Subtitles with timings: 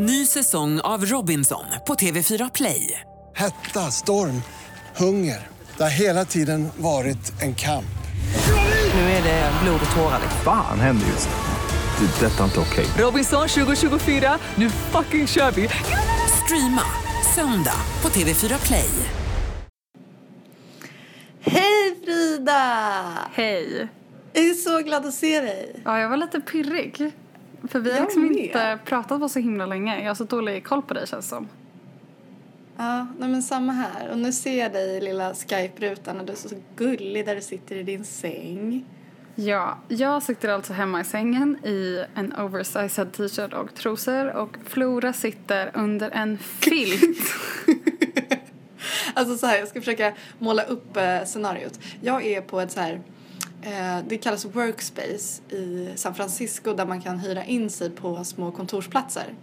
[0.00, 3.00] Ny säsong av Robinson på TV4 Play.
[3.34, 4.42] Hetta, storm,
[4.96, 5.46] hunger.
[5.76, 7.98] Det har hela tiden varit en kamp.
[8.94, 10.20] Nu är det blod och tårar.
[10.44, 12.06] Fan händer just nu.
[12.06, 12.26] Det.
[12.26, 12.86] är Detta är inte okej.
[12.98, 15.68] Robinson 2024, nu fucking kör vi!
[16.44, 16.82] Streama
[17.34, 18.90] söndag på TV4 Play.
[21.40, 23.02] Hej Frida!
[23.32, 23.88] Hej.
[24.32, 25.82] Jag är så glad att se dig.
[25.84, 27.12] Ja, jag var lite pirrig.
[27.68, 30.00] För vi har liksom inte pratat på så himla länge.
[30.00, 31.48] Jag har så dålig koll på dig känns som.
[32.76, 34.10] Ja, nej men samma här.
[34.10, 37.40] Och nu ser jag dig i lilla Skype-rutan och du är så gullig där du
[37.40, 38.84] sitter i din säng.
[39.34, 45.12] Ja, jag sitter alltså hemma i sängen i en oversized t-shirt och trosor och Flora
[45.12, 47.18] sitter under en filt.
[49.14, 51.80] Alltså så här, jag ska försöka måla upp eh, scenariot.
[52.00, 53.00] Jag är på ett så här,
[54.08, 59.34] det kallas workspace i San Francisco där man kan hyra in sig på små kontorsplatser.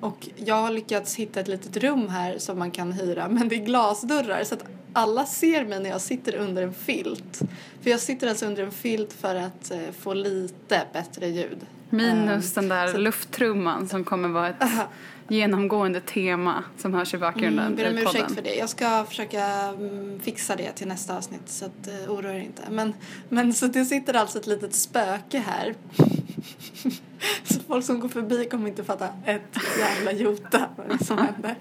[0.00, 3.54] Och jag har lyckats hitta ett litet rum här som man kan hyra men det
[3.56, 7.40] är glasdörrar så att alla ser mig när jag sitter under en filt.
[7.82, 11.58] För jag sitter alltså under en filt för att eh, få lite bättre ljud.
[11.90, 14.56] Minus den där så- lufttrumman som kommer vara ett
[15.28, 18.54] genomgående tema som hörs i bakgrunden Mm, ber om ursäkt för det.
[18.54, 22.62] Jag ska försöka mm, fixa det till nästa avsnitt så att uh, oroa er inte.
[22.70, 22.94] Men,
[23.28, 25.74] men så det sitter alltså ett litet spöke här.
[27.44, 31.56] så folk som går förbi kommer inte fatta ett jävla jota vad som händer.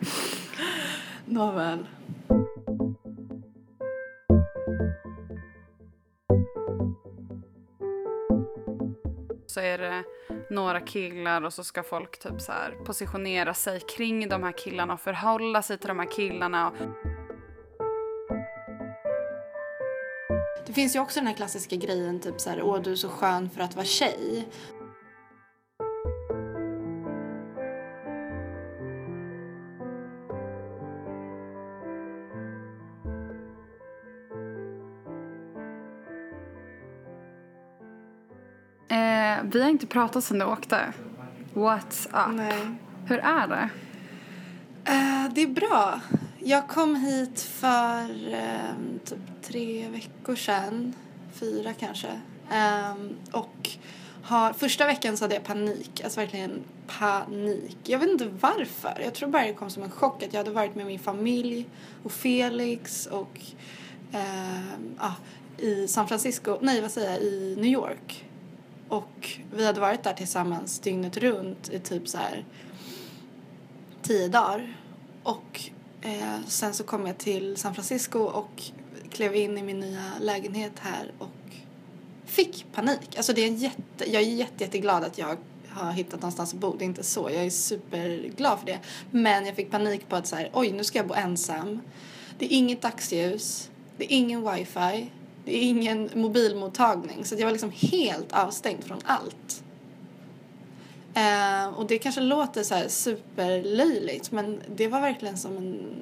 [1.25, 1.79] Nåväl.
[9.55, 10.03] Så är det
[10.49, 14.93] några killar och så ska folk typ så här positionera sig kring de här killarna
[14.93, 16.71] och förhålla sig till de här killarna.
[20.67, 23.09] Det finns ju också den här klassiska grejen typ så här, åh du är så
[23.09, 24.47] skön för att vara tjej.
[39.55, 40.93] Vi har inte pratat sedan du åkte.
[41.53, 42.35] What's up?
[42.35, 42.75] Nej.
[43.05, 43.69] Hur är det?
[44.85, 45.99] Eh, det är bra.
[46.39, 50.94] Jag kom hit för eh, typ tre veckor sedan.
[51.33, 52.07] Fyra kanske.
[52.51, 53.69] Ehm, och
[54.23, 56.01] har, första veckan så hade jag panik.
[56.03, 57.77] Alltså verkligen panik.
[57.83, 59.01] Jag vet inte varför.
[59.03, 61.65] Jag tror bara det kom som en chock att jag hade varit med min familj
[62.03, 63.39] och Felix och
[64.11, 65.13] ehm, ja,
[65.57, 68.25] i San Francisco, nej vad säger jag, i New York.
[68.90, 72.46] Och vi hade varit där tillsammans dygnet runt i typ så här
[74.01, 74.78] tio dagar.
[75.23, 75.62] Och
[76.01, 78.63] eh, sen så kom jag till San Francisco och
[79.09, 81.29] klev in i min nya lägenhet här och
[82.25, 83.18] fick panik.
[83.18, 85.38] Alltså det är en jätte, jag är jätte, jätteglad att jag
[85.69, 86.75] har hittat någonstans att bo.
[86.78, 87.29] Det är inte så.
[87.29, 88.79] Jag är superglad för det.
[89.12, 91.81] Men jag fick panik på att så här, oj nu ska jag bo ensam.
[92.38, 93.69] Det är inget dagsljus.
[93.97, 95.09] Det är ingen wifi.
[95.45, 97.25] Det är ingen mobilmottagning.
[97.25, 99.63] Så jag var liksom helt avstängd från allt.
[101.13, 106.01] Eh, och det kanske låter så här superlöjligt men det var verkligen som en...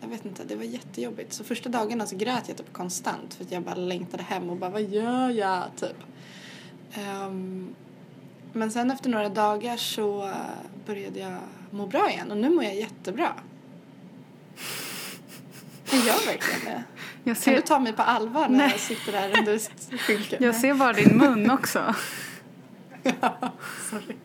[0.00, 1.32] Jag vet inte, det var jättejobbigt.
[1.32, 4.56] Så första dagarna så grät jag typ konstant för att jag bara längtade hem och
[4.56, 5.64] bara vad gör jag?
[5.76, 5.96] Typ.
[6.92, 7.74] Ehm,
[8.52, 10.30] men sen efter några dagar så
[10.86, 11.38] började jag
[11.70, 13.34] må bra igen och nu mår jag jättebra.
[15.90, 16.84] Jag gör verkligen det.
[17.28, 18.70] Jag Kan du ser, ta mig på allvar när Nej.
[18.70, 19.58] jag sitter där under
[19.98, 20.40] skynket?
[20.40, 21.94] jag ser bara din mun också.
[23.90, 24.16] Sorry.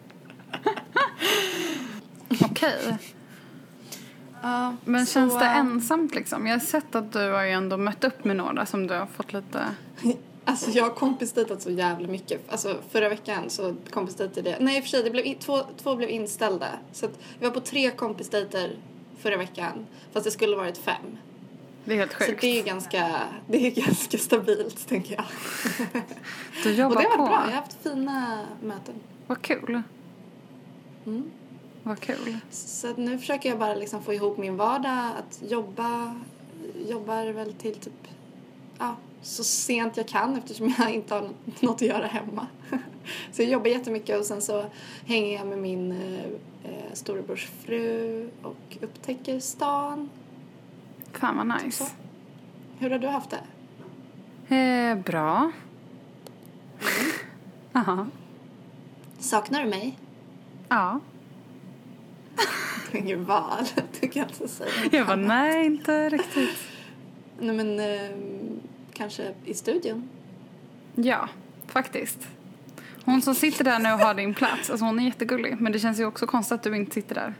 [2.41, 2.97] Okej.
[4.41, 6.47] Ja, Men så, känns det äh, ensamt liksom?
[6.47, 9.05] Jag har sett att du har ju ändå mött upp med några som du har
[9.05, 9.65] fått lite...
[10.45, 12.51] Alltså jag har kompisdejtat så jävla mycket.
[12.51, 14.61] Alltså förra veckan så kompisdejtade jag.
[14.61, 16.67] Nej i och för sig, det blev två, två blev inställda.
[16.91, 18.71] Så att jag var på tre kompisdejter
[19.19, 19.85] förra veckan.
[20.13, 21.17] Fast det skulle varit fem.
[21.85, 22.41] Det är helt Så sjukt.
[22.41, 25.25] det är ganska, det är ganska stabilt tänker jag.
[26.63, 27.23] Du Och jobbar det har på.
[27.23, 28.95] varit bra, jag har haft fina möten.
[29.27, 29.81] Vad kul.
[31.05, 31.31] Mm.
[31.83, 32.37] Vad kul.
[32.51, 35.09] Så nu försöker jag bara liksom få ihop min vardag.
[35.19, 36.15] Att jobba,
[36.89, 38.07] jobbar väl till typ,
[38.79, 42.47] ja, så sent jag kan eftersom jag inte har något, något att göra hemma.
[43.31, 44.65] Så jag jobbar jättemycket och sen så
[45.05, 46.23] hänger jag med min eh,
[46.71, 50.09] eh, storebrors fru och upptäcker stan.
[51.13, 51.83] Fan vad nice.
[51.85, 51.91] Så.
[52.79, 54.55] Hur har du haft det?
[54.55, 55.51] Eh, bra.
[57.73, 58.11] Mm.
[59.19, 59.99] Saknar du mig?
[60.69, 60.99] Ja.
[62.91, 63.65] Ingen val,
[64.01, 66.57] du kan inte säga Jag bara, nej inte riktigt.
[67.39, 68.17] Nej men eh,
[68.93, 70.09] kanske i studion.
[70.95, 71.29] Ja,
[71.67, 72.27] faktiskt.
[73.05, 75.61] Hon som sitter där nu och har din plats, alltså hon är jättegullig.
[75.61, 77.33] Men det känns ju också konstigt att du inte sitter där.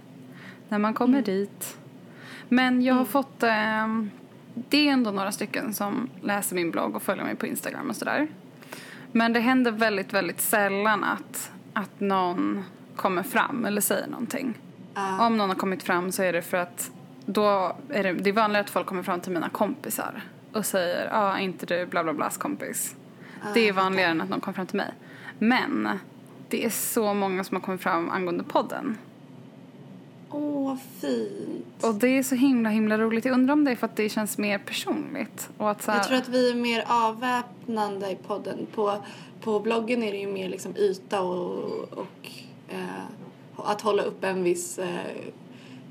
[0.69, 1.77] När man kommer dit.
[2.49, 3.87] Men jag har fått, eh,
[4.53, 7.95] det är ändå några stycken som läser min blogg och följer mig på Instagram och
[7.95, 8.27] sådär.
[9.11, 12.63] Men det händer väldigt, väldigt sällan att, att någon
[12.95, 14.57] kommer fram eller säger någonting.
[15.19, 16.91] Om någon har kommit fram så är det för att
[17.25, 20.21] då är det, det är vanligare att folk kommer fram till mina kompisar
[20.53, 22.95] och säger ja, ah, inte du bla bla blas kompis.
[23.53, 24.93] det är vanligare än att någon kommer fram till mig.
[25.39, 25.99] Men
[26.49, 28.97] det är så många som har kommit fram angående podden.
[30.33, 31.83] Åh, vad fint.
[31.83, 33.25] Och det är så himla himla roligt.
[33.25, 35.50] Jag undrar om det är för att det känns mer personligt.
[35.57, 38.68] Och att så här, Jag tror att vi är mer avväpnande i podden.
[38.75, 38.97] På,
[39.41, 42.30] på bloggen är det ju mer liksom yta och, och
[42.69, 43.03] eh,
[43.56, 44.95] att hålla upp en viss eh,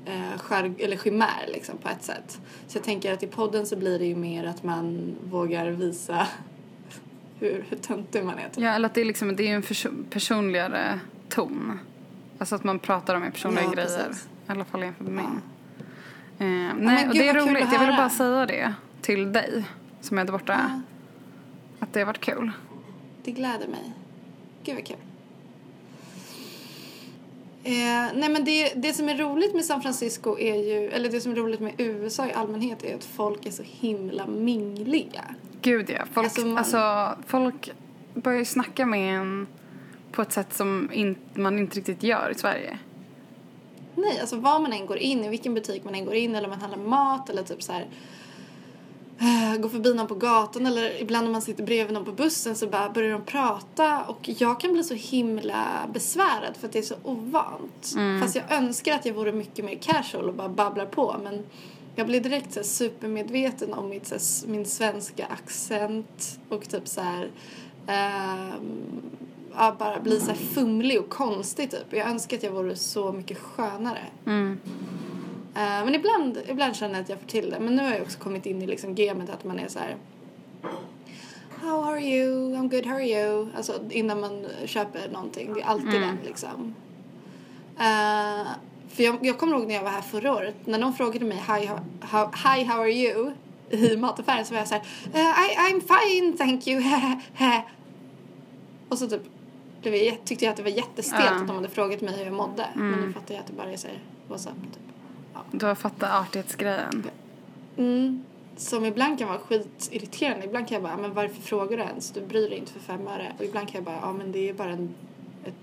[0.05, 2.39] eh, skär, eller chimär liksom, på ett sätt.
[2.67, 6.27] Så jag tänker att i podden så blir det ju mer att man vågar visa
[7.39, 8.49] hur, hur töntig man är.
[8.49, 8.63] Typ.
[8.63, 10.99] Ja, eller att det är, liksom, det är en perso- personligare
[11.29, 11.79] ton.
[12.37, 13.87] Alltså att man pratar om personliga Ja, grejer.
[14.07, 14.27] precis.
[14.47, 15.41] I alla fall jämfört med min.
[16.39, 17.67] Eh, men nej, och gud, det är roligt.
[17.73, 19.63] Jag ville bara säga det till dig
[20.01, 20.81] som är där borta.
[21.79, 22.51] Att det har varit kul.
[23.23, 23.93] Det gläder mig.
[24.63, 24.97] Gud vad kul.
[27.65, 27.73] Eh,
[28.15, 31.31] nej men det, det som är roligt med San Francisco är ju, eller det som
[31.31, 35.23] är roligt med USA i allmänhet är att folk är så himla mingliga.
[35.61, 36.03] Gud ja.
[36.13, 37.71] Folk, Alltså, alltså, man- folk
[38.13, 39.47] börjar ju snacka med en
[40.11, 42.77] på ett sätt som in, man inte riktigt gör i Sverige.
[43.95, 46.47] Nej, alltså var man än går in, i vilken butik man än går in eller
[46.47, 47.87] man handlar mat eller typ så här
[49.19, 52.55] eh, går förbi någon på gatan eller ibland när man sitter bredvid någon på bussen
[52.55, 56.79] så bara börjar de prata och jag kan bli så himla besvärad för att det
[56.79, 57.95] är så ovant.
[58.21, 61.43] Fast jag önskar att jag vore mycket mer casual och bara babblar på men
[61.95, 66.87] jag blir direkt så här supermedveten om mitt, så här, min svenska accent och typ
[66.87, 67.31] så här
[67.87, 68.47] ja,
[69.79, 71.85] bara blir så fumlig och konstig typ.
[71.89, 74.05] Jag önskar att jag vore så mycket skönare.
[75.55, 77.59] Eh, men ibland, ibland känner jag att jag får till det.
[77.59, 79.95] Men nu har jag också kommit in i liksom gamet att man är så här.
[81.61, 82.55] How are you?
[82.55, 83.47] I'm good, how are you?
[83.57, 85.53] Alltså innan man köper någonting.
[85.53, 86.75] Det är alltid den liksom.
[87.77, 88.47] Eh,
[88.89, 90.55] för jag, jag kommer ihåg när jag var här förra året.
[90.65, 93.31] När någon frågade mig hi how, how, hi, how are you?
[93.69, 94.83] I mataffären så var jag så här.
[95.13, 96.83] "Eh, I, I'm fine, thank you.
[98.89, 99.21] Och så typ
[99.89, 101.35] blev jag, tyckte jag att det var jättestelt Ja.
[101.35, 102.67] att de hade frågat mig hur jag mådde.
[102.75, 103.99] Men nu fattar jag att det bara är så här,
[104.29, 104.73] what's up?
[104.73, 104.81] Typ.
[105.51, 107.03] Du har fattat artighetsgrejen.
[107.77, 108.23] Mm.
[108.57, 110.45] Som ibland kan vara skitirriterande.
[110.45, 112.11] Ibland kan jag bara, men varför frågar du ens?
[112.11, 113.33] Du bryr dig inte för fem öre.
[113.37, 114.89] Och ibland kan jag bara, ja men det är bara en,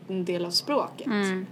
[0.08, 1.06] en del av språket.
[1.06, 1.46] Mm.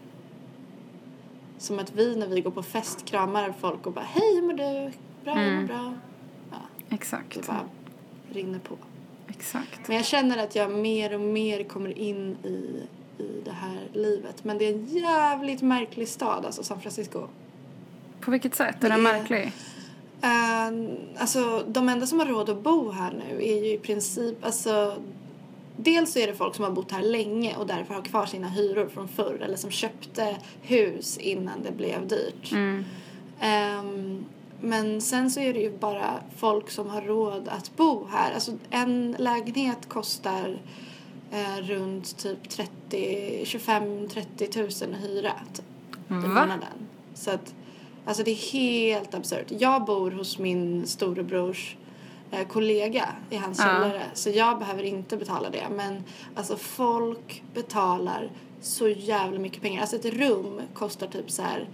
[1.58, 4.52] Som att vi när vi går på fest kramar folk och bara, hej hur mår
[4.52, 4.92] du?
[5.24, 5.94] Bra, jag mår bra.
[6.50, 6.56] Ja,
[6.88, 7.46] det Exakt.
[7.46, 7.60] bara
[8.32, 8.76] rinner på.
[9.38, 9.88] Exakt.
[9.88, 12.82] Men jag känner att jag mer och mer kommer in i,
[13.22, 14.44] i det här livet.
[14.44, 17.26] Men det är en jävligt märklig stad, alltså San Francisco.
[18.20, 18.84] På vilket sätt?
[18.84, 19.52] Är den märklig?
[20.24, 24.44] Uh, alltså de enda som har råd att bo här nu är ju i princip,
[24.44, 24.96] alltså
[25.80, 28.88] Dels är det folk som har bott här länge och därför har kvar sina hyror
[28.88, 32.52] från förr eller som köpte hus innan det blev dyrt.
[33.40, 34.24] Ehm,
[34.60, 38.34] men sen så är det ju bara folk som har råd att bo här.
[38.34, 40.58] Alltså en lägenhet kostar
[41.30, 45.64] eh, runt typ 30, 25-30 tusen att hyra typ,
[46.10, 46.18] i Va?
[46.28, 46.88] månaden.
[47.14, 47.54] Så att,
[48.04, 49.46] alltså det är helt absurt.
[49.48, 51.76] Jag bor hos min storebrors
[52.30, 54.02] eh, kollega i hans källare.
[54.14, 55.66] Så jag behöver inte betala det.
[55.70, 59.80] Men alltså folk betalar så jävla mycket pengar.
[59.80, 61.68] Alltså ett rum kostar typ så här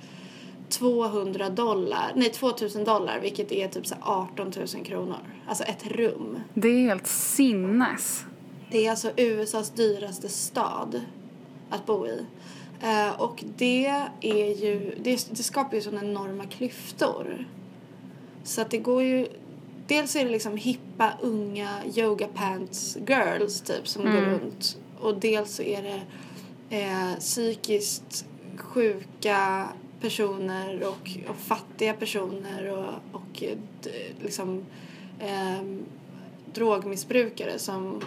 [0.79, 5.19] 200 dollar, nej 2000 dollar vilket är typ så här 18 000 kronor.
[5.47, 6.39] Alltså ett rum.
[6.55, 8.25] Det är helt sinnes.
[8.71, 11.01] Det är alltså USAs dyraste stad
[11.71, 12.27] att bo i.
[12.81, 13.87] Eh, och det
[14.21, 17.47] är ju, det, det skapar ju sådana enorma klyftor.
[18.45, 19.27] Så att det går ju,
[19.87, 24.79] dels är det liksom hippa unga yoga pants girls typ som går runt.
[25.01, 26.03] Och dels så är det
[26.77, 28.27] eh, psykiskt
[28.57, 29.69] sjuka
[30.05, 33.59] personer och, och fattiga personer och, och eh,
[34.23, 34.65] liksom
[35.21, 35.83] ehm,
[36.55, 38.01] drogmissbrukare som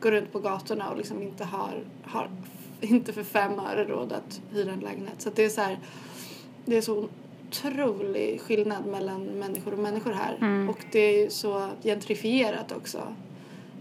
[0.00, 2.30] går runt på gatorna och liksom inte har, har
[2.80, 5.22] inte för fem öre råd att hyra en lägenhet.
[5.22, 5.78] Så det är så här,
[6.64, 7.08] det är så
[7.48, 10.68] otrolig skillnad mellan människor och människor här.
[10.70, 12.98] Och det är ju så gentrifierat också.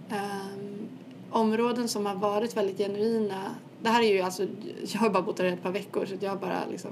[0.09, 0.87] Ehm,
[1.29, 3.55] områden som har varit väldigt genuina.
[3.81, 4.47] Det här är ju alltså,
[4.81, 6.91] jag har bara bott här i ett par veckor så jag bara liksom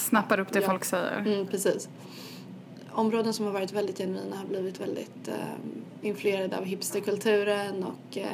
[0.00, 0.66] Snappar upp det Ja.
[0.66, 1.18] folk säger.
[1.18, 1.88] Mm, precis.
[2.92, 5.34] Områden som har varit väldigt genuina har blivit väldigt eh,
[6.02, 8.26] influerade av hipsterkulturen och eh,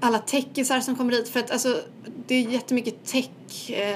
[0.00, 1.28] alla techisar som kommer hit.
[1.28, 1.80] För att alltså,
[2.26, 3.04] det är jättemycket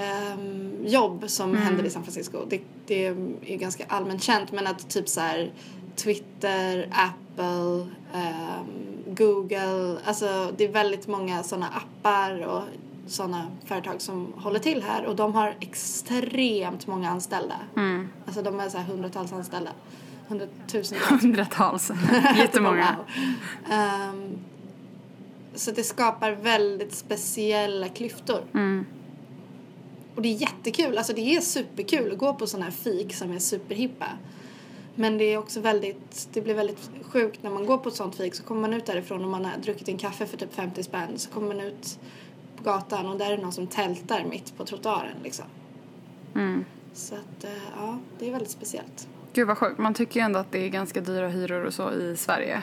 [0.08, 2.38] tech-jobb som händer i San Francisco.
[2.48, 5.52] Det, det är ganska allmänt känt men att typ så här
[5.96, 8.66] Twitter, Apple, ehm,
[9.06, 12.62] Google, alltså det är väldigt många sådana appar och
[13.06, 17.56] sådana företag som håller till här och de har extremt många anställda.
[18.26, 19.70] Alltså de är så här hundratals anställda.
[20.28, 21.22] Hundratusentals.
[21.22, 21.90] Hundratals.
[22.36, 22.96] Jättemånga.
[23.70, 24.38] Ehm,
[25.54, 28.44] så det skapar väldigt speciella klyftor.
[30.14, 33.32] Och det är jättekul, alltså det är superkul att gå på sådana här fik som
[33.32, 34.06] är superhippa.
[34.94, 38.16] Men det är också väldigt, det blir väldigt sjukt när man går på ett sånt
[38.16, 40.82] fik så kommer man ut därifrån och man har druckit en kaffe för typ 50
[40.82, 41.98] spänn så kommer man ut
[42.56, 45.44] på gatan och där är det någon som tältar mitt på trottoaren liksom.
[46.92, 49.08] Så att, eh, ja, det är väldigt speciellt.
[49.32, 49.78] Gud vad sjukt.
[49.78, 52.62] Man tycker ju ändå att det är ganska dyra hyror och så i Sverige.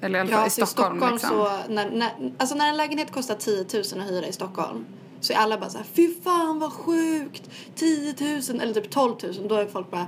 [0.00, 1.30] Eller i alla fall Ja, i så i Stockholm, Stockholm liksom.
[1.30, 4.84] så, när, när, alltså när en lägenhet kostar 10 000 att hyra i Stockholm
[5.20, 8.14] så är alla bara så här, fy fan vad sjukt, 10
[8.50, 10.06] 000 eller typ 12 000, då är folk bara,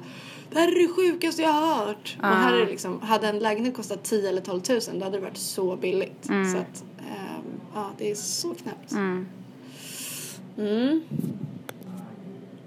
[0.50, 2.16] det här är det sjukaste jag har hört.
[2.18, 5.16] Och här är det liksom, hade en lägenhet kostat 10 eller 12 000 då hade
[5.16, 6.24] det varit så billigt.
[6.24, 7.25] Så att, ehm,
[7.76, 8.92] ja det är så knäppt.
[10.58, 11.02] Mm.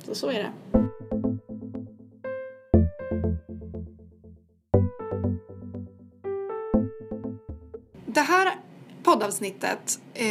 [0.03, 0.51] Så så är det.
[8.05, 8.55] Det här
[9.03, 10.27] poddavsnittet eh,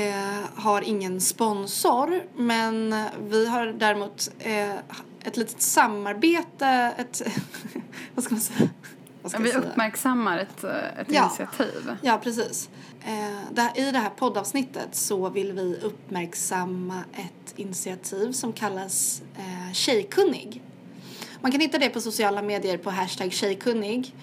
[0.55, 2.95] har ingen sponsor men
[3.29, 4.77] vi har däremot eh,
[5.25, 7.23] ett litet samarbete, ett,
[8.15, 8.69] vad ska man säga?
[9.29, 11.25] Ska Vi uppmärksammar ett, eh, ett Ja.
[11.25, 11.97] initiativ.
[12.03, 12.69] Ja, precis.
[13.05, 20.63] Eh, I det här poddavsnittet så vill vi uppmärksamma ett initiativ som kallas eh, Tjejkunnig.
[21.41, 24.15] Man kan hitta det på sociala medier på hashtag tjejkunnig.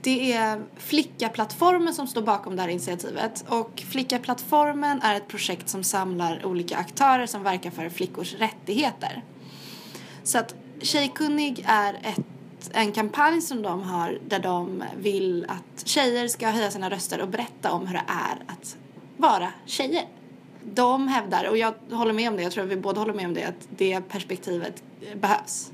[0.00, 5.84] Det är Flickaplattformen som står bakom det här initiativet och Flickaplattformen är ett projekt som
[5.84, 9.22] samlar olika aktörer som verkar för flickors rättigheter.
[10.24, 12.26] Så att Tjejkunnig är ett,
[12.72, 17.28] en kampanj som de har där de vill att tjejer ska höja sina röster och
[17.28, 18.76] berätta om hur det är att
[19.16, 20.04] vara tjejer.
[20.74, 23.26] De hävdar, och jag håller med om det, jag tror att vi båda håller med
[23.26, 24.82] om det, att det perspektivet
[25.14, 25.72] behövs.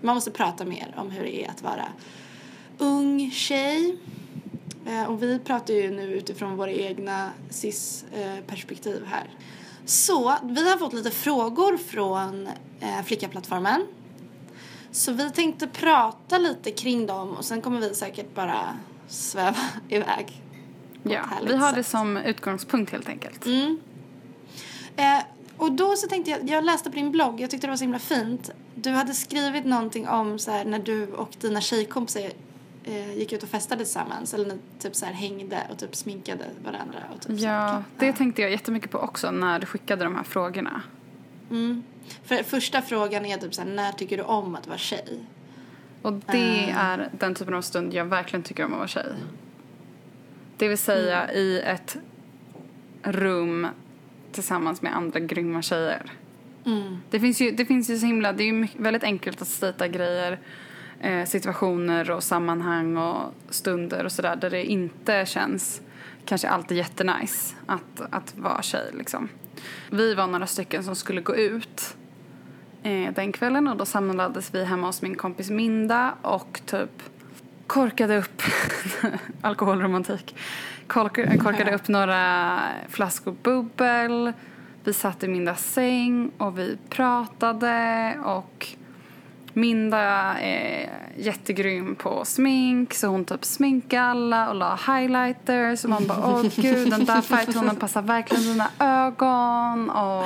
[0.00, 1.88] Man måste prata mer om hur det är att vara
[2.78, 3.96] ung tjej.
[4.86, 9.30] Eh, och vi pratar ju nu utifrån våra egna cis-perspektiv eh, här.
[9.84, 12.46] Så vi har fått lite frågor från
[12.80, 13.86] eh, Flickaplattformen.
[14.90, 18.76] Så vi tänkte prata lite kring dem och sen kommer vi säkert bara
[19.08, 19.56] sväva
[19.88, 20.42] iväg.
[21.02, 21.86] Ja, vi har det sätt.
[21.86, 23.46] som utgångspunkt helt enkelt.
[24.96, 25.22] Eh,
[25.56, 27.84] och då så tänkte jag, jag läste på din blogg, jag tyckte det var så
[27.84, 28.50] himla fint.
[28.74, 32.30] Du hade skrivit någonting om så här, när du och dina tjejkompisar
[32.84, 34.34] eh, gick ut och festade tillsammans.
[34.34, 36.98] Eller när, typ så här, hängde och typ sminkade varandra.
[37.14, 40.16] Och typ så här, Ja, det tänkte jag jättemycket på också när du skickade de
[40.16, 40.82] här frågorna.
[42.24, 45.18] För första frågan är typ så här, när tycker du om att vara tjej?
[46.02, 49.12] Och det är den typen av stund jag verkligen tycker om att vara tjej.
[50.56, 51.96] Det vill säga i ett
[53.02, 53.66] rum
[54.32, 56.02] tillsammans med andra grymma tjejer.
[57.10, 59.48] Det, finns ju, det finns ju så himla, det är ju mycket- väldigt enkelt att
[59.48, 60.38] stita grejer,
[61.00, 65.80] eh, situationer och sammanhang och stunder och sådär där det inte känns
[66.24, 69.28] kanske alltid jättenice att, att vara tjej liksom.
[69.90, 71.96] Vi var några stycken som skulle gå ut
[72.82, 77.02] eh, den kvällen och då samlades vi hemma hos min kompis Minda och typ
[77.66, 78.42] korkade upp
[79.40, 80.36] alkoholromantik.
[80.86, 82.58] Kork, korkade upp några
[82.88, 84.32] flaskor bubbel.
[84.84, 88.66] Vi satt i Mindas säng och vi pratade och
[89.58, 89.98] Minda
[90.38, 96.26] är jättegrym på smink så hon typ sminkade alla och la highlighter så man bara
[96.26, 99.90] åh gud den där färgtonen passar verkligen dina ögon.
[99.90, 100.24] Och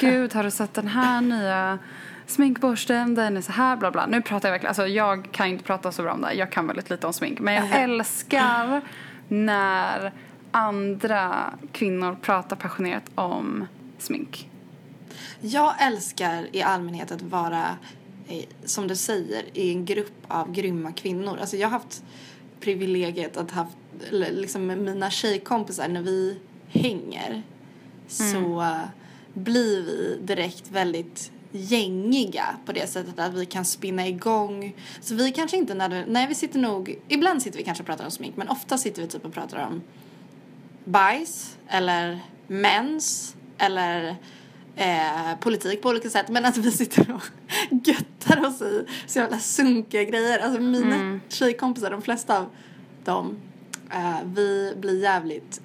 [0.00, 1.78] gud har du sett den här nya
[2.26, 3.14] sminkborsten?
[3.14, 4.06] Den är så här bla bla.
[4.06, 6.34] Nu pratar jag verkligen alltså jag kan inte prata så bra om det här.
[6.34, 7.40] jag kan väldigt lite om smink.
[7.40, 8.80] Men jag älskar
[9.28, 10.12] när
[10.50, 11.34] andra
[11.72, 13.66] kvinnor pratar passionerat om
[13.98, 14.50] smink.
[15.40, 17.64] Jag älskar i allmänhet att vara,
[18.64, 21.38] som du säger, i en grupp av grymma kvinnor.
[21.40, 22.02] Alltså jag har haft
[22.60, 23.76] privilegiet att haft,
[24.10, 26.36] liksom med mina tjejkompisar när vi
[26.68, 27.42] hänger
[28.08, 28.82] så eh,
[29.34, 34.76] blir vi direkt väldigt gängiga på det sättet att vi kan spinna igång.
[35.00, 37.86] Så vi kanske inte när det, nej vi sitter nog, ibland sitter vi kanske och
[37.86, 39.82] pratar om smink men ofta sitter vi typ och pratar om
[40.84, 44.16] bajs eller mens eller
[44.76, 47.22] eh, politik på olika sätt men att vi sitter och
[47.88, 50.38] göttar oss i så jävla sunkiga grejer.
[50.38, 52.46] Alltså mina tjejkompisar, de flesta av
[53.04, 53.36] dem,
[53.90, 55.60] eh, vi blir jävligt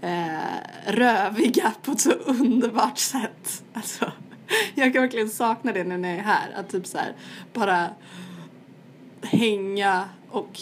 [0.00, 0.38] eh,
[0.86, 3.64] röviga på ett så underbart sätt.
[3.72, 4.12] Alltså,
[4.74, 6.52] jag kan verkligen sakna det nu när jag är här.
[6.56, 7.14] Att typ så här,
[7.52, 7.88] bara
[9.22, 10.60] hänga och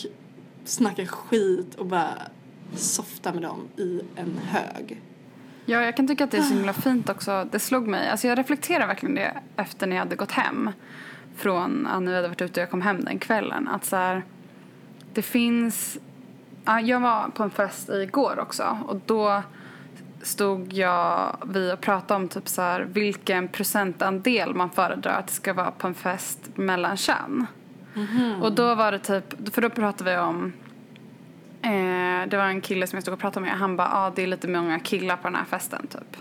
[0.64, 2.14] snacka skit och bara
[2.76, 5.00] softa med dem i en hög.
[5.71, 7.49] Ja, jag kan tycka att det är så himla fint också.
[7.51, 8.09] Det slog mig.
[8.09, 10.71] Alltså jag reflekterar verkligen det efter när jag hade gått hem
[11.37, 13.69] från, när vi hade varit ute och jag kom hem den kvällen.
[13.69, 14.23] Att så här,
[15.15, 15.99] det finns,
[16.65, 19.43] ja, jag var på en fest igår också och då
[20.23, 25.33] stod jag vi och pratade om typ så här, vilken procentandel man föredrar att det
[25.33, 27.47] ska vara på en fest mellan kön.
[28.43, 30.53] Och då var det typ, för då pratade vi om
[31.62, 33.55] Eh, det var en kille som jag stod och pratade med.
[33.59, 36.17] Han bara, ah, det är lite många killar på den här festen typ.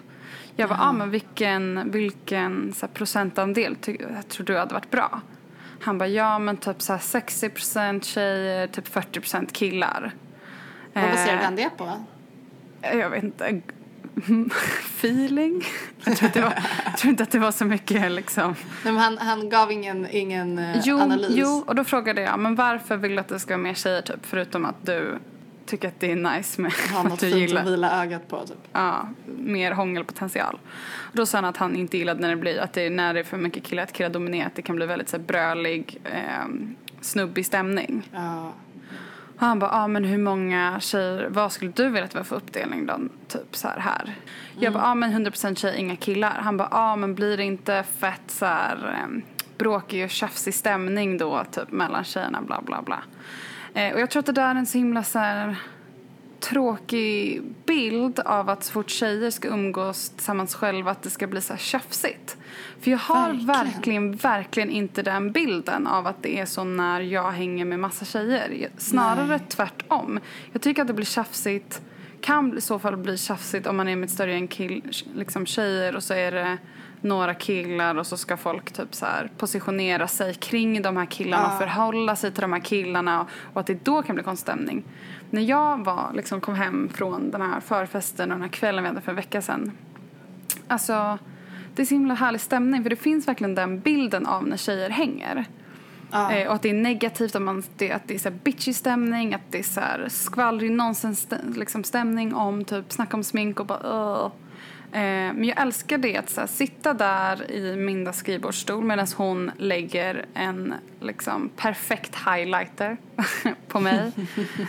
[0.56, 3.98] Jag bara, ah, men vilken, vilken så här, procentandel ty-
[4.30, 5.22] tror du hade varit bra?
[5.82, 10.12] Han bara, ja men typ så här 60% tjejer, typ 40% killar.
[10.94, 11.92] Vad baserade Eh, han det på?
[12.82, 13.62] Jag vet inte.
[15.00, 15.64] Feeling?
[16.06, 16.54] Jag tror, var,
[16.86, 18.56] jag tror inte att det var så mycket liksom.
[18.84, 21.28] Nej, men han, han gav ingen, ingen eh, Jo, analys.
[21.30, 24.02] jo, och då frågade jag, men varför vill du att det ska vara mer tjejer
[24.02, 24.20] typ?
[24.22, 25.18] Förutom att du
[25.66, 27.62] tycker att det är nice med Ha att något du fint gillar.
[27.62, 28.58] att vila ögat på typ.
[28.74, 29.10] Ja,
[29.40, 30.60] mer hångelpotential.
[31.12, 33.14] Och då sa han att han inte gillade när det blir att det är när
[33.14, 35.24] det är för mycket killar, att killar dominerar, att det kan bli väldigt så här,
[35.24, 36.46] brölig, eh,
[37.02, 38.10] snubbig stämning.
[38.14, 38.54] Ja.
[39.38, 42.24] Och han bara, ah, men hur många tjejer, vad skulle du vilja att det var
[42.24, 43.00] för uppdelning då?
[43.28, 43.80] Typ så här.
[43.80, 44.16] här.
[44.60, 46.32] Jag bara, ah, men 100% tjejer, inga killar.
[46.40, 49.24] Han bara, ah, men blir det inte fett så här eh,
[49.58, 53.04] bråkig och tjafsig stämning då typ mellan tjejerna, bla bla bla.
[53.74, 55.56] Eh, och jag tror att det där är en så himla så här
[56.50, 61.42] tråkig bild av att så fort tjejer ska umgås tillsammans själva att det ska bli
[61.42, 62.38] så här tjafsigt.
[62.80, 63.46] För jag har Verkligen.
[63.48, 68.06] verkligen, verkligen inte den bilden av att det är så när jag hänger med massa
[68.06, 68.70] tjejer.
[68.78, 70.20] Snarare tvärtom.
[70.52, 71.82] Jag tycker att det blir tjafsigt,
[72.22, 75.46] kan i så fall bli tjafsigt om man är med ett större gäng kill, liksom
[75.46, 76.58] tjejer och så är det
[77.02, 81.52] några killar och så ska folk typ så här positionera sig kring de här killarna
[81.54, 84.44] och förhålla sig till de här killarna och, och att det då kan bli konstig
[84.44, 84.84] stämning.
[85.30, 88.88] När jag var, liksom, kom hem från den här förfesten och den här kvällen vi
[88.88, 89.72] hade för en vecka sedan
[90.68, 91.18] Alltså,
[91.76, 94.90] det är så himla härlig stämning för det finns verkligen den bilden av när tjejer
[94.90, 95.46] hänger.
[96.12, 96.32] Ja.
[96.32, 99.34] Eh, och att det är negativt, att, man, det, att det är så bitchy stämning,
[99.34, 103.66] att det är så här skvallrig nonsens liksom stämning om typ snacka om smink och
[103.66, 104.32] bara "Ugh."
[104.98, 110.26] Eh, Men jag älskar det att här, sitta där i Mindas skrivbordsstol medan hon lägger
[110.34, 112.98] en liksom perfekt highlighter
[113.68, 114.12] på mig.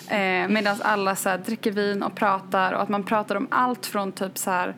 [0.09, 3.87] eh, medan alla så här, dricker vin och pratar och att man pratar om allt
[3.87, 4.75] från typ så här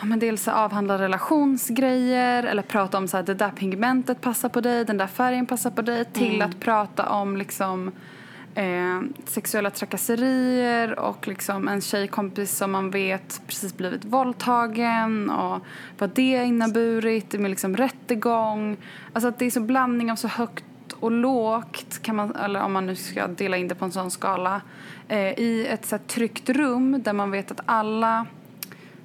[0.00, 4.60] ja, men dels avhandla relationsgrejer eller prata om så här, det där pigmentet passar på
[4.60, 7.92] dig, den där färgen passar på dig till att prata om liksom
[8.54, 15.62] eh, sexuella trakasserier och liksom en tjejkompis som man vet precis blivit våldtagen och
[15.98, 18.76] vad det har inneburit med liksom rättegång.
[19.12, 20.64] Alltså att det är så blandning av så högt
[21.00, 24.10] och lågt, kan man, eller om man nu ska dela in det på en sån
[24.10, 24.60] skala,
[25.08, 28.26] eh, i ett så tryggt rum där man vet att alla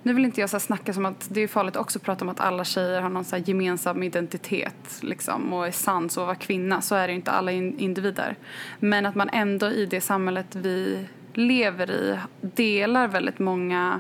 [0.04, 2.30] nu vill inte jag så snacka som att det är farligt också att prata om
[2.30, 6.82] att alla tjejer har någon så gemensam identitet liksom, och är sans och vara kvinna.
[6.82, 8.36] Så är det inte alla in- individer.
[8.80, 14.00] Men att man ändå i det samhället vi lever i delar väldigt många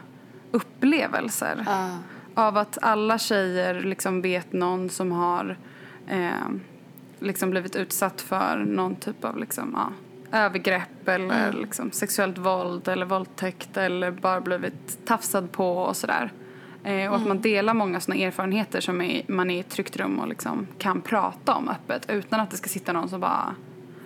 [0.51, 1.63] upplevelser.
[1.65, 1.97] Ja.
[2.33, 5.57] Av att alla tjejer liksom vet någon som har
[6.07, 6.49] eh,
[7.19, 9.91] liksom blivit utsatt för någon typ av liksom, ja,
[10.31, 16.31] övergrepp eller liksom sexuellt våld eller våldtäkt eller bara blivit tafsad på och sådär.
[16.83, 19.97] Eh, och att man delar många sådana erfarenheter som är, man är i ett tryggt
[19.97, 23.55] rum och liksom kan prata om öppet utan att det ska sitta någon som bara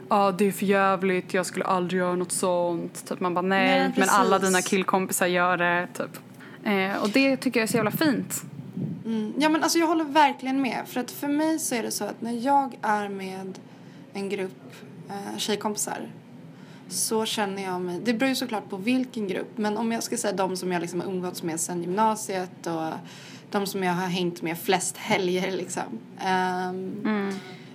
[0.10, 3.06] Ja, det är för jävligt, jag skulle aldrig göra något sånt.
[3.10, 5.88] Typ man bara nej, Nej, men alla dina killkompisar gör det.
[5.94, 6.20] Typ.
[6.64, 8.44] Eh, och det tycker jag är så jävla fint.
[9.06, 9.34] Mm.
[9.38, 10.82] Ja men alltså jag håller verkligen med.
[10.86, 13.60] För att för mig så är det så att när jag är med
[14.14, 14.74] en grupp
[15.10, 16.08] eh, tjejkompisar
[16.90, 20.18] så känner jag mig, det beror ju såklart på vilken grupp, men om jag ska
[20.18, 22.92] säga de som jag liksom har umgåtts med sedan gymnasiet och
[23.52, 25.84] de som jag har hängt med flest helger liksom.
[26.20, 27.32] Ehm,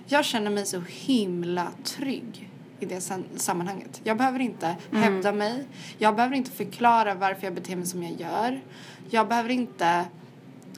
[0.07, 4.01] Jag känner mig så himla trygg i det sam- sammanhanget.
[4.03, 5.63] Jag behöver inte hävda mig.
[5.97, 8.61] Jag behöver inte förklara varför jag beter mig som jag gör.
[9.09, 10.05] Jag behöver inte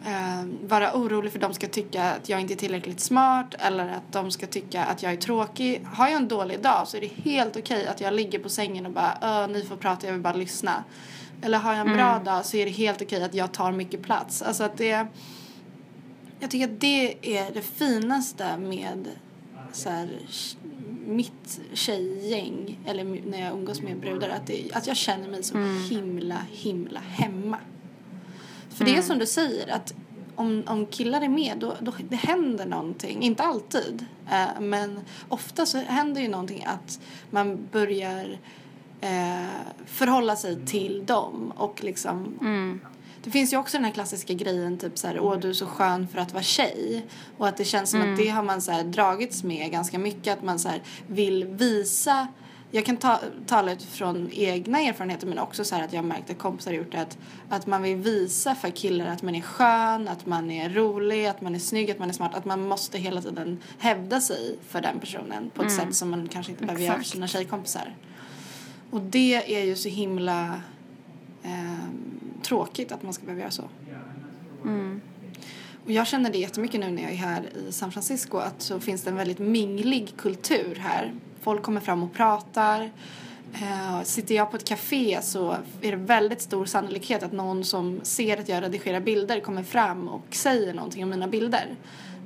[0.05, 3.87] eh, vara orolig för att de ska tycka att jag inte är tillräckligt smart eller
[3.87, 5.81] att de ska tycka att jag är tråkig.
[5.93, 8.85] Har jag en dålig dag så är det helt okej att jag ligger på sängen
[8.85, 10.83] och bara "Öh, ni får prata, jag vill bara lyssna.
[11.41, 14.01] Eller har jag en bra dag så är det helt okej att jag tar mycket
[14.01, 14.41] plats.
[14.41, 15.07] Alltså att det
[16.39, 19.07] jag tycker att det är det finaste med
[19.71, 20.09] så här,
[21.07, 25.57] mitt tjejgäng, eller när jag umgås med brudar, att, det, att jag känner mig så
[25.89, 27.57] himla, himla hemma.
[28.75, 29.93] För det är som du säger, att
[30.35, 33.23] om, om killar är med, då, då det händer någonting.
[33.23, 38.39] Inte alltid, eh, men ofta så händer ju någonting att man börjar
[39.01, 39.45] eh,
[39.85, 42.37] förhålla sig till dem och liksom
[43.23, 45.65] Det finns ju också den här klassiska grejen typ så här, åh du är så
[45.65, 47.05] skön för att vara tjej.
[47.37, 50.37] Och att det känns som att det har man så här dragits med ganska mycket.
[50.37, 52.27] Att man så här vill visa
[52.71, 56.37] jag kan ta, tala utifrån egna erfarenheter men också så att jag har märkt att
[56.37, 57.17] kompisar gjort det att,
[57.49, 61.41] att man vill visa för killar att man är skön, att man är rolig, att
[61.41, 62.35] man är snygg, att man är smart.
[62.35, 66.27] Att man måste hela tiden hävda sig för den personen på ett sätt som man
[66.27, 67.13] kanske inte behöver göra för Exakt.
[67.13, 67.95] sina tjejkompisar.
[68.91, 70.61] Och det är ju så himla
[71.43, 73.69] ehm, tråkigt att man ska behöva göra så.
[75.85, 78.79] Och jag känner det jättemycket nu när jag är här i San Francisco att så
[78.79, 81.13] finns det en väldigt minglig kultur här.
[81.41, 82.91] Folk kommer fram och pratar.
[83.53, 87.99] Eh, sitter jag på ett café så är det väldigt stor sannolikhet att någon som
[88.03, 91.75] ser att jag redigerar bilder kommer fram och säger någonting om mina bilder.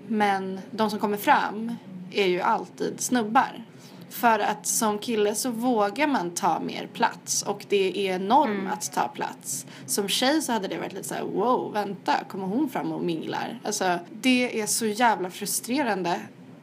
[0.08, 1.76] Men de som kommer fram
[2.12, 3.64] är ju alltid snubbar.
[4.10, 8.94] För att som kille så vågar man ta mer plats och det är norm att
[8.94, 9.66] ta plats.
[9.86, 13.04] Som tjej så hade det varit lite så här: wow, vänta, kommer hon fram och
[13.04, 13.60] minglar?
[13.64, 16.20] Alltså, det är så jävla frustrerande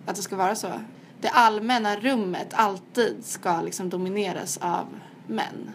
[0.06, 0.68] att det ska vara så.
[1.22, 4.86] Det allmänna rummet alltid ska liksom domineras av
[5.26, 5.70] män.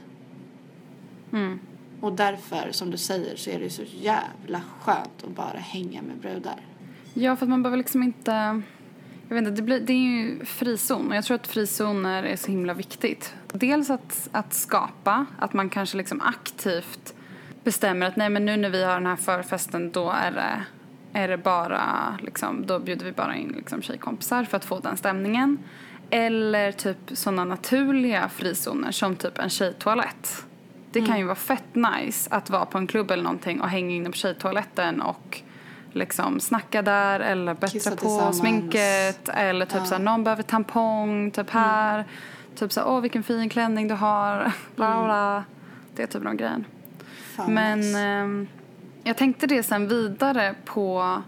[2.02, 6.18] Och därför, som du säger, så är det så jävla skönt att bara hänga med
[6.18, 6.60] brudar.
[7.14, 8.62] Ja, för att man behöver liksom inte...
[9.30, 12.36] Jag vet inte, det, blir, det är ju frizon och jag tror att frizoner är
[12.36, 13.34] så himla viktigt.
[13.54, 17.14] Dels att, att skapa, att man kanske liksom aktivt
[17.64, 20.64] bestämmer att nej men nu när vi har den här förfesten då är det,
[21.18, 24.98] är det bara liksom, då bjuder vi bara in liksom tjejkompisar för att få den
[24.98, 25.58] stämningen.
[26.10, 30.46] Eller typ sådana naturliga frizoner som typ en tjejtoalett.
[30.92, 33.96] Det kan ju vara fett nice att vara på en klubb eller någonting och hänga
[33.96, 35.42] inne på tjejtoaletten och
[35.92, 42.06] liksom snacka där eller bättra på sminket eller typ såhär någon behöver tampong typ här.
[42.56, 44.52] Typ såhär åh vilken fin klänning du har.
[44.76, 45.44] Bla bla.
[45.96, 46.66] Det är typ av grejen.
[47.36, 48.00] Fan Men nice.
[48.00, 48.48] ehm,
[49.08, 51.22] jag tänkte det sen vidare på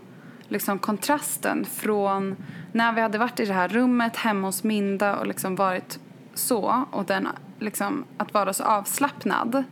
[0.48, 2.36] liksom kontrasten från
[2.72, 6.00] när vi hade varit i det här rummet hemma hos Minda och liksom varit
[6.34, 7.28] så och den
[7.60, 9.64] liksom att vara så avslappnad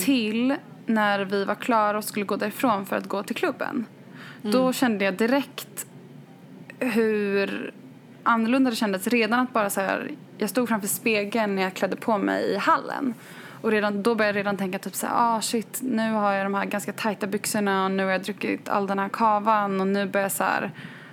[0.00, 3.86] till när vi var klara och skulle gå därifrån för att gå till klubben.
[4.42, 5.86] Då kände jag direkt
[6.78, 7.72] hur
[8.22, 11.96] annorlunda det kändes redan att bara så här, jag stod framför spegeln när jag klädde
[11.96, 13.14] på mig i hallen.
[13.64, 16.46] Och redan, då började jag redan tänka typ så här, ah shit, nu har jag
[16.46, 19.86] de här ganska tajta byxorna och nu har jag druckit all den här kavan och
[19.86, 20.70] nu börjar jag så här,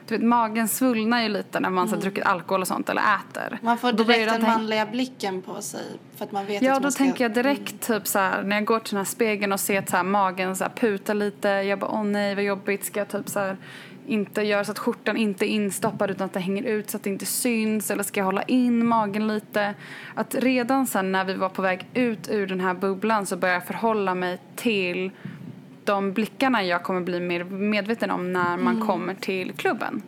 [0.08, 3.02] du vet magen svullnar ju lite när man så har druckit alkohol och sånt eller
[3.02, 3.60] äter.
[3.62, 5.86] Man får direkt den tänka- manliga blicken på sig
[6.16, 7.04] för att man vet Ja, att då ska...
[7.04, 9.80] tänker jag direkt typ så här, när jag går till den här spegeln och ser
[9.80, 11.48] att så här, magen så här, putar lite.
[11.50, 12.86] Jag bara, åh nej vad jobbigt.
[12.86, 13.58] Ska jag typ så här,
[14.08, 17.04] inte göra så att skjortan inte är instoppad utan att det hänger ut så att
[17.04, 17.92] det inte syns?
[17.92, 19.74] Eller ska jag hålla in magen lite?
[20.16, 23.56] Att redan sen när vi var på väg ut ur den här bubblan så började
[23.56, 25.12] jag förhålla mig till
[25.84, 30.02] de blickarna jag kommer bli mer medveten om när man kommer till klubben.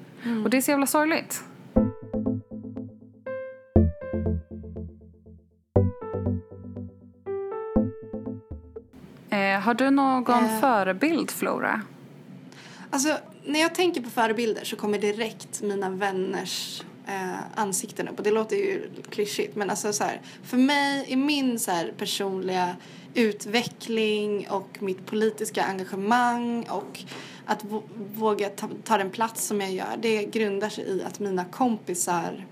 [0.44, 1.44] Och det är så jävla sorgligt.
[9.30, 10.60] Eh, har du någon Eh.
[10.60, 11.82] förebild, Flora?
[12.90, 18.18] Alltså, när jag tänker på förebilder så kommer direkt mina vänners eh, ansikten upp.
[18.18, 21.94] Och det låter ju klyschigt men alltså så här, för mig i min så här,
[21.98, 22.76] personliga
[23.14, 27.00] utveckling och mitt politiska engagemang och
[27.46, 27.66] att
[28.14, 32.46] våga ta, ta den plats som jag gör det grundar sig i att mina kompisar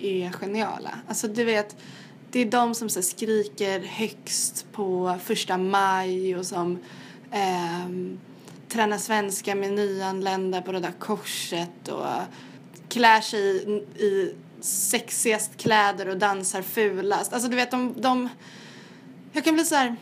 [0.00, 0.90] är geniala.
[1.08, 1.76] Alltså du vet,
[2.30, 6.78] det är de som så här, skriker högst på första maj och som
[7.30, 7.88] eh,
[8.72, 12.06] tränar svenska med nyanlända på Röda Korset och
[12.88, 13.72] klär sig i,
[14.04, 17.32] i sexigast kläder och dansar fulast.
[17.32, 18.28] Alltså du vet, de, de
[19.32, 19.96] jag kan bli så här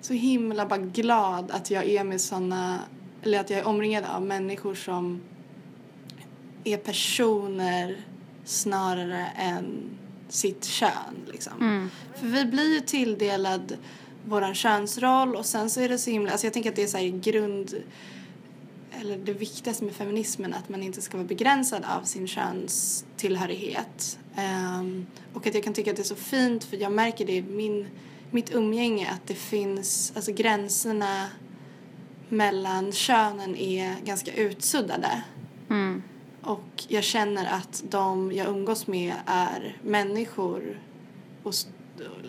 [0.00, 2.78] så himla bara glad att jag är med såna
[3.22, 5.20] eller att jag är omringad av människor som
[6.64, 7.96] är personer
[8.44, 9.90] snarare än
[10.28, 11.90] sitt kön liksom.
[12.14, 13.76] För vi blir ju tilldelad
[14.28, 16.86] våran könsroll och sen så är det så himla, alltså jag tänker att det är
[16.86, 17.74] så här grund
[19.00, 24.18] eller det viktigaste med feminismen att man inte ska vara begränsad av sin könstillhörighet.
[24.36, 27.36] Ehm, och att jag kan tycka att det är så fint för jag märker det
[27.36, 27.86] i min,
[28.30, 31.28] mitt umgänge att det finns, alltså gränserna
[32.28, 35.22] mellan könen är ganska utsuddade.
[36.42, 40.80] och jag känner att de jag umgås med är människor
[41.42, 41.54] och,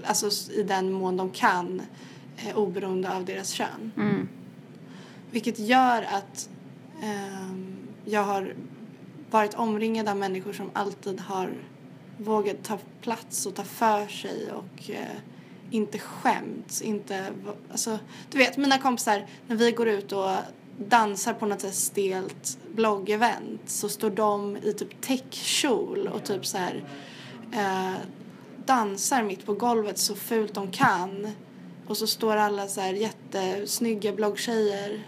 [0.05, 1.81] alltså i den mån de kan
[2.37, 3.91] eh, oberoende av deras kön.
[3.97, 4.27] Mm.
[5.31, 6.49] Vilket gör att
[7.03, 8.53] ehm, jag har
[9.31, 11.53] varit omringad av människor som alltid har
[12.17, 15.17] vågat ta plats och ta för sig och eh,
[15.71, 16.81] inte skämts.
[16.81, 17.29] Inte,
[17.71, 17.99] alltså,
[18.29, 20.31] du vet, mina kompisar, när vi går ut och
[20.77, 26.57] dansar på något så stelt bloggevent så står de i typ täckkjol och typ så
[26.57, 26.83] här
[27.51, 27.93] eh,
[28.65, 31.27] dansar mitt på golvet så fult de kan.
[31.87, 35.03] Och så står alla så här jättesnygga bloggtjejer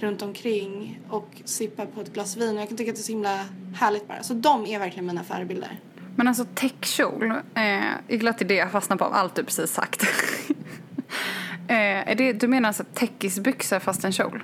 [0.00, 3.04] runt omkring och sippar på ett glas vin och jag kan tycka att det är
[3.04, 4.22] så himla härligt bara.
[4.22, 5.78] Så de är verkligen mina förebilder.
[6.16, 9.70] Men alltså täckkjol, eh, jag gillar att det jag fastnar på av allt du precis
[9.70, 10.02] sagt.
[11.68, 14.42] eh, är det, du menar alltså täckisbyxor fast en kjol?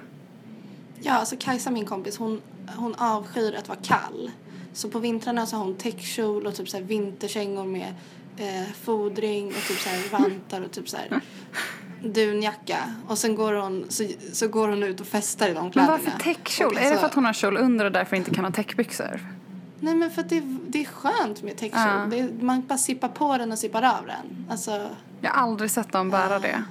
[1.01, 2.41] Ja, alltså Kajsa min kompis hon,
[2.77, 4.31] hon avskyr att vara kall.
[4.73, 7.95] Så på vintrarna så har hon täckkjol och typ så här vinterkängor med
[8.39, 11.21] eh, fodring och typ så här vantar och typ så här
[12.03, 12.79] dunjacka.
[13.09, 15.93] Och sen går hon, så, så går hon ut och festar i de Men kläderna.
[15.93, 16.77] varför täckkjol?
[16.77, 19.21] Är det alltså- för att hon har kjol under och därför inte kan ha täckbyxor?
[19.81, 21.81] Nej men för att det, det är skönt med täckkjol.
[21.83, 22.07] Ja.
[22.11, 24.47] Det man bara sippar på den och sippar av den.
[24.51, 24.89] Alltså,
[25.21, 26.65] Jag har aldrig sett dem bära det.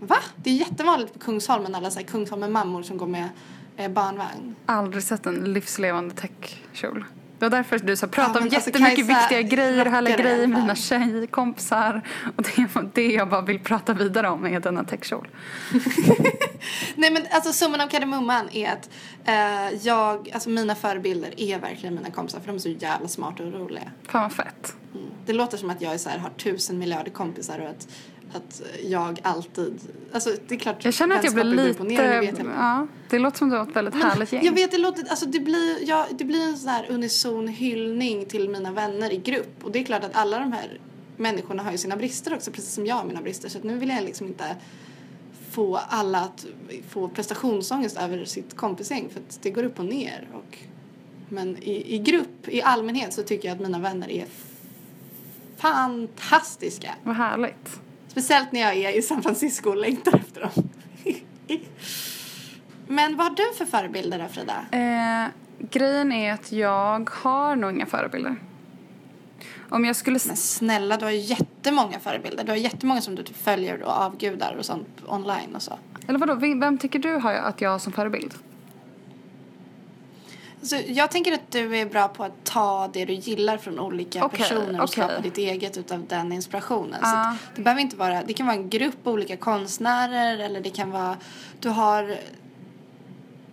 [0.00, 0.16] va?
[0.36, 3.28] Det är jättevanligt på Kungsholmen, alla så här Kungsholmen-mammor som går med
[3.76, 4.54] eh, barnvagn.
[4.66, 7.04] Aldrig sett en livslevande täckkjol.
[7.38, 10.46] Det var därför du sa prata Ja, om alltså, jättemycket Kajsa viktiga grejer, härliga grejer
[10.46, 12.02] med dina tjejkompisar.
[12.36, 15.28] Och det är det jag bara vill prata vidare om är denna täckkjol.
[16.94, 18.90] Nej men alltså summan av kardemumman är att
[19.24, 23.44] eh, jag, alltså mina förebilder är verkligen mina kompisar för de är så jävla smarta
[23.44, 23.92] och roliga.
[24.08, 24.76] Fan vad fett.
[24.94, 25.06] Mm.
[25.26, 27.88] Det låter som att jag är så här, har tusen miljarder kompisar och att,
[28.32, 29.80] att jag alltid,
[30.12, 31.82] alltså det är klart Jag känner att jag blir lite...
[32.20, 32.46] vet jag.
[32.46, 34.44] Ja, det låter som du har ett väldigt härligt gäng.
[34.44, 38.26] Jag vet, det låter, alltså det blir, ja, det blir en sån här unison hyllning
[38.26, 39.64] till mina vänner i grupp.
[39.64, 40.80] Och det är klart att alla de här
[41.16, 43.48] människorna har ju sina brister också, precis som jag har mina brister.
[43.48, 44.56] Så nu vill jag liksom inte
[45.50, 46.46] få alla att
[46.88, 50.28] få prestationsångest över sitt kompisgäng för att det går upp och ner.
[50.32, 50.58] Och,
[51.28, 54.26] men i, i grupp, i allmänhet så tycker jag att mina vänner är
[55.56, 56.94] fantastiska.
[57.02, 57.80] Vad härligt.
[58.18, 60.68] Speciellt när jag är i San Francisco och längtar efter dem.
[62.86, 64.54] Men vad har du för förebilder då Frida?
[64.72, 68.36] Eh, grejen är att jag har nog inga förebilder.
[69.68, 70.18] Om jag skulle...
[70.26, 72.44] Men snälla, du har jättemånga förebilder.
[72.44, 75.78] Du har jättemånga som du typ följer och avgudar och sånt online och så.
[76.08, 78.34] Eller vadå, vem vem tycker du har jag, att jag har som förebild?
[80.62, 84.24] Så jag tänker att du är bra på att ta det du gillar från olika
[84.24, 85.04] Okej, personer och okej.
[85.04, 87.04] skapa ditt eget utav den inspirationen.
[87.04, 90.90] Att det behöver inte vara, det kan vara en grupp olika konstnärer eller det kan
[90.90, 91.16] vara,
[91.60, 92.18] du har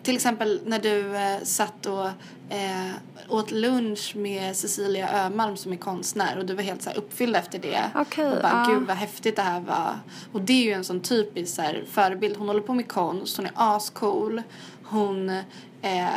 [0.04, 2.08] till exempel när du eh, satt och
[2.50, 2.92] eh,
[3.30, 7.60] åt lunch med Cecilia Ömalm som är konstnär och du var helt så uppfylld efter
[7.60, 7.84] det.
[7.96, 8.74] Okej, och bara, ja.
[8.74, 10.00] gud vad häftigt det här var.
[10.32, 12.38] Och det är ju en sån typisk så här, förebild.
[12.38, 14.42] Hon håller på med konst, hon är ascool.
[14.84, 15.42] Hon
[15.82, 16.10] är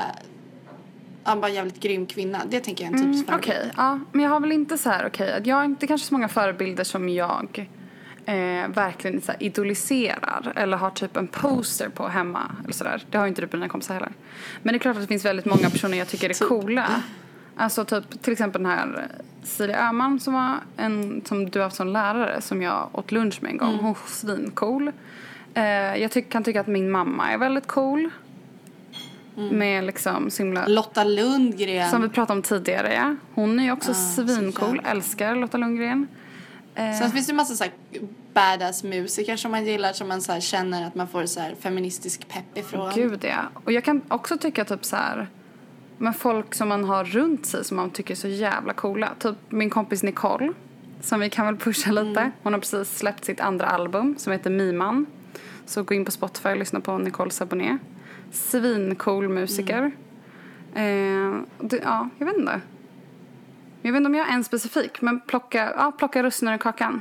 [1.28, 2.42] ja, bara jävligt grym kvinna.
[2.50, 3.60] Det tänker jag är en typisk Mm, förebild.
[3.62, 4.00] Okej, ja.
[4.12, 6.28] Men jag har väl inte så här, okej, att jag har inte kanske så många
[6.28, 7.68] förebilder som jag
[8.24, 13.02] eh, verkligen så här, idoliserar eller har typ en poster på hemma eller sådär.
[13.10, 14.12] Det har ju inte du på dina kompisar heller.
[14.62, 16.48] Men det är klart att det finns väldigt många personer jag tycker är Typ.
[16.48, 17.02] coola.
[17.56, 19.06] Alltså typ till exempel den här
[19.42, 23.38] Cecilia Öhman som var en som du har haft som lärare som jag åt lunch
[23.42, 23.78] med en gång.
[23.80, 24.92] Hon är svincool.
[25.54, 25.62] Eh,
[25.96, 28.10] jag tyck, kan tycka att min mamma är väldigt cool.
[29.50, 30.66] Med liksom så himla...
[30.66, 31.90] Lotta Lundgren.
[31.90, 33.16] Som vi pratade om tidigare, ja.
[33.34, 36.08] Hon är ju också Ah, svincool, älskar Lotta Lundgren.
[36.74, 37.72] Eh, Sen finns det en massa så här
[38.34, 42.28] badass musiker som man gillar som man så känner att man får så här feministisk
[42.28, 42.92] pepp ifrån.
[42.94, 43.60] Gud ja.
[43.64, 45.28] Och jag kan också tycka typ så här
[45.98, 49.08] med folk som man har runt sig som man tycker är så jävla coola.
[49.18, 50.52] Typ min kompis Nicole,
[51.00, 52.30] som vi kan väl pusha lite.
[52.42, 55.06] Hon har precis släppt sitt andra album som heter Miman.
[55.66, 57.78] Så gå in på Spotify och lyssna på Nicole Saboné.
[58.30, 59.92] Svincool musiker.
[60.74, 62.60] Eh, det, ja, jag vet inte.
[63.82, 67.00] Jag vet inte om jag är en specifik, men plocka, ja, plocka russinen ur kakan.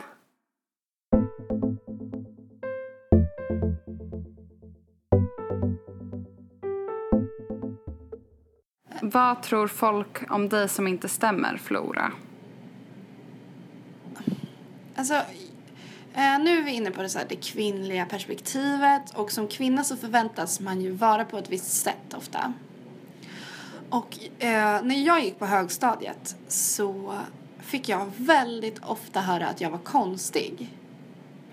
[9.02, 12.12] Vad tror folk om dig som inte stämmer, Flora?
[14.96, 15.22] Alltså,
[16.18, 19.84] eh, nu är vi inne på det, så här, det kvinnliga perspektivet och som kvinna
[19.84, 22.54] så förväntas man ju vara på ett visst sätt ofta.
[23.90, 27.14] Och eh, när jag gick på högstadiet så
[27.60, 30.70] fick jag väldigt ofta höra att jag var konstig.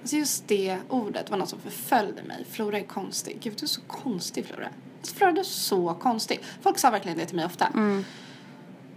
[0.01, 2.47] Alltså just det ordet var något som förföljde mig.
[2.51, 3.39] Flora är konstig.
[3.41, 4.69] Gud, du är så konstig Flora.
[5.03, 6.41] Flora du är så konstig.
[6.63, 7.67] Folk sa verkligen det till mig ofta.
[7.67, 8.05] Mm.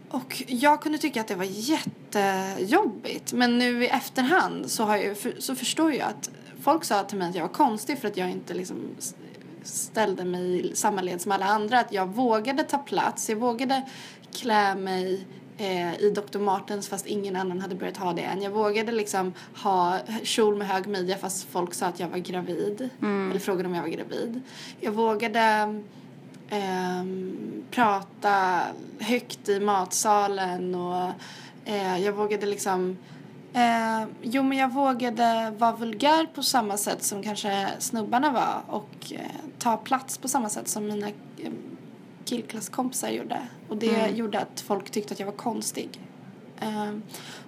[0.10, 3.34] Och jag kunde tycka att det var jättejobbigt.
[3.34, 6.30] Men nu i efterhand så, har jag, så förstår jag att
[6.62, 8.76] folk sa till mig att jag var konstig för att jag inte liksom
[9.63, 11.80] ställde mig i samma led som alla andra.
[11.80, 13.82] Att jag vågade ta plats, jag vågade
[14.34, 15.26] klä mig
[15.58, 16.39] eh, i Dr.
[16.39, 18.41] Martens fast ingen annan hade börjat ha det än.
[18.41, 22.89] Jag vågade liksom ha kjol med hög midja fast folk sa att jag var gravid.
[23.32, 24.41] Eller frågade om jag var gravid.
[24.80, 25.67] Jag vågade
[26.50, 28.62] ehm, prata
[29.00, 31.12] högt i matsalen och
[31.66, 32.98] eh, jag vågade liksom
[33.58, 39.14] Eh, jo, men jag vågade vara vulgär på samma sätt som kanske snubbarna var och
[39.14, 39.22] eh,
[39.60, 41.52] ta plats på samma sätt som mina eh,
[42.26, 43.40] killklasskompisar gjorde.
[43.70, 46.02] Och det gjorde att folk tyckte att jag var konstig.
[46.62, 46.94] Eh,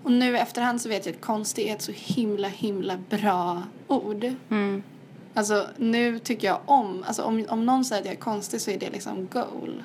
[0.04, 4.26] och nu efterhand så vet jag att konstig är ett så himla, himla bra ord.
[5.34, 8.72] Alltså nu tycker jag om, alltså om, om någon säger att jag är konstig så
[8.72, 9.84] är det liksom goal.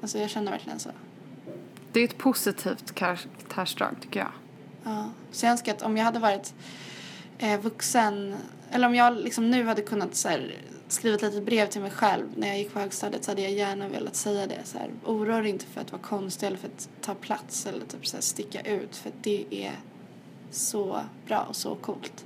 [0.00, 0.90] Alltså jag känner verkligen så.
[1.92, 4.32] Det är ett positivt karaktärsdrag tycker jag.
[4.84, 5.10] Ja.
[5.30, 6.54] Så jag önskar att om jag hade varit
[7.38, 8.36] eh, vuxen,
[8.70, 10.54] eller om jag liksom nu hade kunnat så här,
[10.88, 13.52] skriva ett litet brev till mig själv när jag gick på högstadiet så hade jag
[13.52, 14.60] gärna velat säga det.
[14.64, 17.86] Så här, oroa dig inte för att vara konstig eller för att ta plats eller
[17.86, 19.72] typ så här, sticka ut för det är
[20.50, 22.24] så bra och så coolt.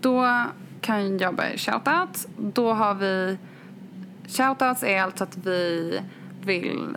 [0.00, 0.44] Då
[0.80, 2.28] kan jag börja shoutouts.
[2.36, 3.38] Då har vi...
[4.28, 6.00] Shoutouts är alltså att vi
[6.44, 6.96] vill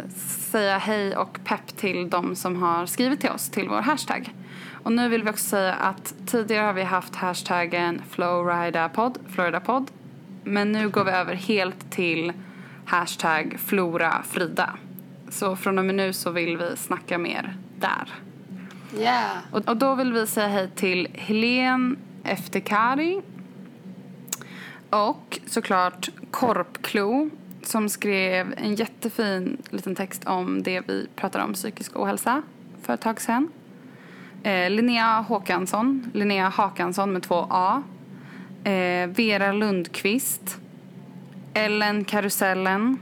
[0.52, 4.34] säga hej och pepp till de som har skrivit till oss till vår hashtag.
[4.84, 9.92] Och nu vill vi också säga att tidigare har vi haft hashtaggen FlowridaPod, FloridaPod.
[10.44, 12.34] Men nu går vi över helt till
[12.86, 14.70] hashtag FloraFrida.
[15.30, 18.14] Så från och med nu så vill vi snacka mer där.
[18.98, 19.38] Yeah!
[19.52, 21.08] Och, och då vill vi säga hej till
[22.24, 23.22] efter Kari.
[24.90, 27.30] och såklart Korpklo
[27.64, 32.42] som skrev en jättefin liten text om det vi pratade om psykisk ohälsa
[32.82, 33.52] för ett tag sedan.
[34.44, 37.84] Eh, Linnea Håkansson, Linnea Hakansson med två A.
[38.64, 40.58] Eh, Vera Lundqvist.
[41.54, 43.00] Ellen Karusellen.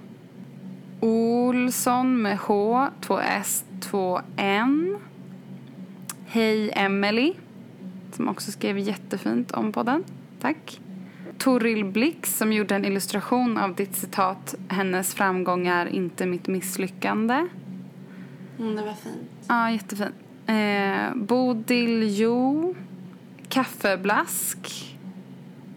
[0.99, 4.97] Olsson med H, två S, två N.
[6.25, 7.33] Hej Emelie
[8.19, 10.03] som också skrev jättefint om podden.
[10.41, 10.79] Tack.
[11.37, 17.47] Toril Blix som gjorde en illustration av ditt citat Hennes framgångar, inte mitt misslyckande.
[18.59, 19.29] Mm, det var fint.
[19.47, 20.15] Ja, jättefint.
[20.45, 22.75] Eh, Bodil Jo.
[23.49, 24.97] Kaffeblask.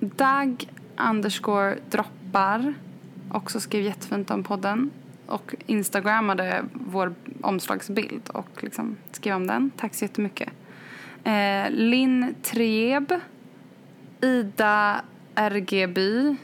[0.01, 0.65] Dag
[1.11, 2.75] underscore droppar.
[3.31, 4.91] Också skrev jättefint om podden.
[5.27, 9.71] Och instagrammade vår omslagsbild och liksom skrev om den.
[9.77, 10.49] Tack så jättemycket.
[11.25, 13.13] Eh, Linn Treb.
[14.21, 15.05] Ida
[15.35, 16.37] RGby.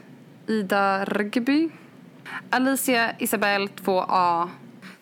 [0.47, 1.69] Ida Rgby.
[2.49, 4.49] Alicia Isabel 2A.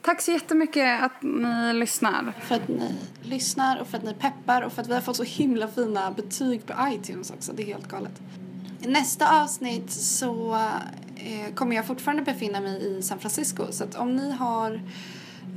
[0.01, 2.33] Tack så jättemycket att ni lyssnar.
[2.41, 5.15] För att ni lyssnar och för att ni peppar och för att vi har fått
[5.15, 7.53] så himla fina betyg på iTunes också.
[7.53, 8.21] Det är helt galet.
[8.81, 10.55] I nästa avsnitt så
[11.15, 13.63] eh, kommer jag fortfarande befinna mig i San Francisco.
[13.71, 14.81] Så att om ni har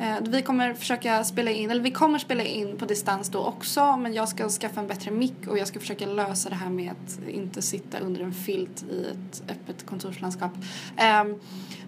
[0.01, 3.97] Eh, vi kommer försöka spela in, eller vi kommer spela in på distans då också
[3.97, 6.93] men jag ska skaffa en bättre mick och jag ska försöka lösa det här med
[6.93, 10.53] att inte sitta under en filt i ett öppet kontorslandskap.
[10.97, 11.35] Ehm,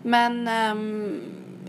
[0.03, 1.21] men ehm,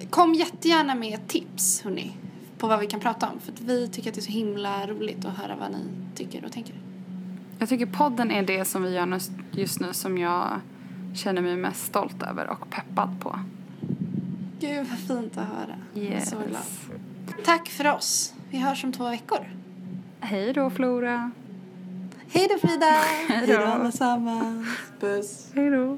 [0.09, 2.17] kom jättegärna med tips hörni
[2.57, 4.87] på vad vi kan prata om för att vi tycker att det är så himla
[4.87, 6.75] roligt att höra vad ni tycker och tänker.
[7.59, 9.19] Jag tycker podden är det som vi gör
[9.51, 10.59] just nu som jag
[11.15, 13.39] känner mig mest stolt över och peppad på.
[14.59, 15.75] Gud vad fint att höra.
[15.95, 16.29] Yes.
[16.29, 16.61] så glad.
[17.45, 18.33] Tack för oss.
[18.49, 19.47] Vi hörs om två veckor.
[20.19, 21.31] Hej då Flora.
[22.29, 22.85] Hej då Frida!
[23.27, 23.57] Hej då.
[23.57, 24.67] allesammans.
[24.99, 25.51] Puss.
[25.55, 25.97] Hej då.